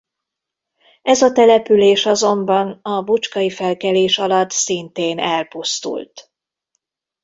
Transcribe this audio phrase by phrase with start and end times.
[1.01, 6.31] Ez a település azonban a Bocskai-felkelés alatt szintén elpusztult.